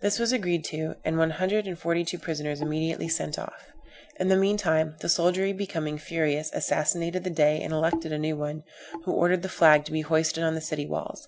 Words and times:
This 0.00 0.20
was 0.20 0.30
agreed 0.30 0.62
to, 0.66 0.94
and 1.04 1.18
one 1.18 1.30
hundred 1.30 1.66
and 1.66 1.76
forty 1.76 2.04
two 2.04 2.16
prisoners 2.16 2.60
immediately 2.60 3.08
sent 3.08 3.36
off. 3.36 3.66
In 4.20 4.28
the 4.28 4.36
mean 4.36 4.56
time 4.56 4.94
the 5.00 5.08
soldiery 5.08 5.52
becoming 5.52 5.98
furious, 5.98 6.52
assassinated 6.52 7.24
the 7.24 7.30
Dey 7.30 7.60
and 7.60 7.72
elected 7.72 8.12
a 8.12 8.18
new 8.20 8.36
one, 8.36 8.62
who 9.06 9.12
ordered 9.12 9.42
the 9.42 9.48
flag 9.48 9.84
to 9.86 9.90
be 9.90 10.02
hoisted 10.02 10.44
on 10.44 10.54
the 10.54 10.60
city 10.60 10.86
walls. 10.86 11.26